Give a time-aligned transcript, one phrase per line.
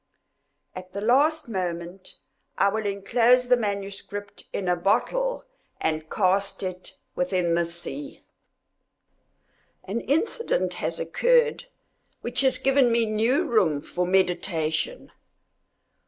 [0.75, 2.15] At the last moment
[2.57, 4.01] I will enclose the MS.
[4.51, 5.45] in a bottle,
[5.79, 8.23] and cast it within the sea.
[9.83, 11.67] An incident has occurred
[12.21, 15.11] which has given me new room for meditation.